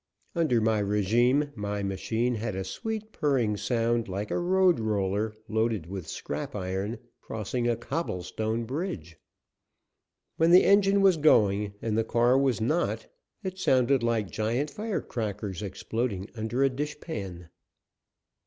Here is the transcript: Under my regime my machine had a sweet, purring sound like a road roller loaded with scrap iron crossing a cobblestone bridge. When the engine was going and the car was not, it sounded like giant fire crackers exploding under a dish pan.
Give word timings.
Under 0.33 0.59
my 0.59 0.79
regime 0.79 1.51
my 1.55 1.83
machine 1.83 2.33
had 2.33 2.55
a 2.55 2.63
sweet, 2.63 3.11
purring 3.11 3.55
sound 3.55 4.07
like 4.07 4.31
a 4.31 4.39
road 4.39 4.79
roller 4.79 5.35
loaded 5.47 5.85
with 5.85 6.07
scrap 6.07 6.55
iron 6.55 6.97
crossing 7.19 7.67
a 7.69 7.75
cobblestone 7.75 8.63
bridge. 8.65 9.19
When 10.37 10.49
the 10.49 10.63
engine 10.63 11.01
was 11.01 11.17
going 11.17 11.75
and 11.83 11.95
the 11.95 12.03
car 12.03 12.35
was 12.35 12.59
not, 12.59 13.05
it 13.43 13.59
sounded 13.59 14.01
like 14.01 14.31
giant 14.31 14.71
fire 14.71 15.01
crackers 15.01 15.61
exploding 15.61 16.27
under 16.33 16.63
a 16.63 16.69
dish 16.71 16.99
pan. 16.99 17.49